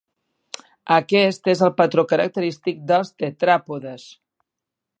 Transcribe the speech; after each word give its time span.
Aquest 0.95 1.49
és 1.53 1.61
el 1.67 1.71
patró 1.81 2.05
característic 2.13 2.81
dels 2.93 3.13
tetràpodes. 3.25 4.07